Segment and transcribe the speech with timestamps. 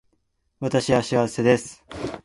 [0.59, 1.85] 私は幸せです